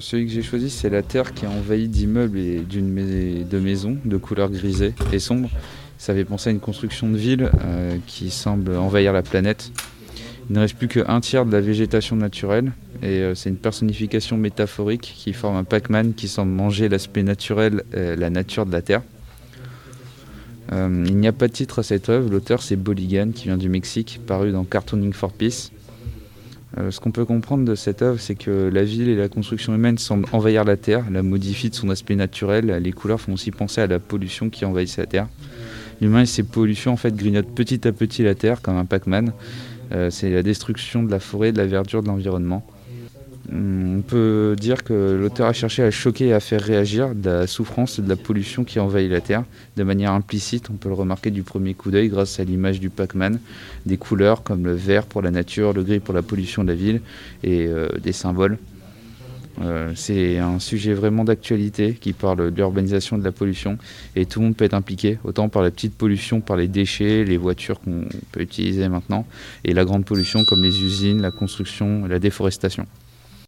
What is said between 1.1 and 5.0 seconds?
qui est envahie d'immeubles et d'une de maisons de couleur grisée